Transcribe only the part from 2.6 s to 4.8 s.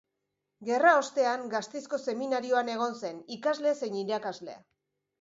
egon zen, ikasle zein irakasle.